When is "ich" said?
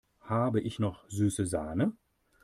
0.61-0.79